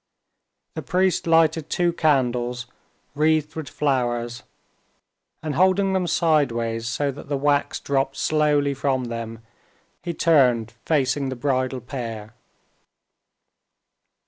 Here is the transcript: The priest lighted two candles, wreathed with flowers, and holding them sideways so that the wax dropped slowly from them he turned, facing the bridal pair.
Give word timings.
The 0.73 0.81
priest 0.81 1.27
lighted 1.27 1.69
two 1.69 1.93
candles, 1.93 2.65
wreathed 3.13 3.53
with 3.53 3.69
flowers, 3.69 4.41
and 5.43 5.53
holding 5.53 5.93
them 5.93 6.07
sideways 6.07 6.87
so 6.89 7.11
that 7.11 7.29
the 7.29 7.37
wax 7.37 7.79
dropped 7.79 8.17
slowly 8.17 8.73
from 8.73 9.03
them 9.05 9.43
he 10.01 10.15
turned, 10.15 10.71
facing 10.87 11.29
the 11.29 11.35
bridal 11.35 11.81
pair. 11.81 12.33